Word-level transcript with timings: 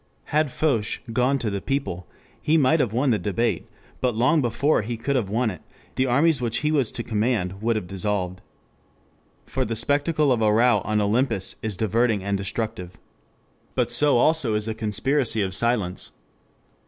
Had 0.33 0.49
Foch 0.51 0.99
"gone 1.13 1.37
to 1.37 1.51
the 1.51 1.61
people" 1.61 2.07
he 2.41 2.57
might 2.57 2.79
have 2.79 2.91
won 2.91 3.11
the 3.11 3.19
debate, 3.19 3.67
but 3.99 4.15
long 4.15 4.41
before 4.41 4.81
he 4.81 4.97
could 4.97 5.15
have 5.15 5.29
won 5.29 5.51
it, 5.51 5.61
the 5.93 6.07
armies 6.07 6.41
which 6.41 6.61
he 6.61 6.71
was 6.71 6.91
to 6.93 7.03
command 7.03 7.61
would 7.61 7.75
have 7.75 7.85
dissolved. 7.85 8.41
For 9.45 9.63
the 9.63 9.75
spectacle 9.75 10.31
of 10.31 10.41
a 10.41 10.51
row 10.51 10.81
on 10.85 11.01
Olympus 11.01 11.55
is 11.61 11.75
diverting 11.77 12.23
and 12.23 12.35
destructive. 12.35 12.97
But 13.75 13.91
so 13.91 14.17
also 14.17 14.55
is 14.55 14.67
a 14.67 14.73
conspiracy 14.73 15.43
of 15.43 15.53
silence. 15.53 16.11